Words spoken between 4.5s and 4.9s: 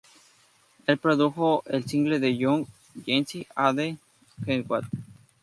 What".